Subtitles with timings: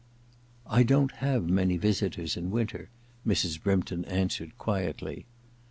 [0.39, 2.89] * I don't have many visitors in winter,'
[3.23, 3.61] Mrs.
[3.61, 5.27] Brympton answered quietly.